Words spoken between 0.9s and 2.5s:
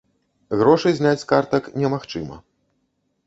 зняць з картак немагчыма.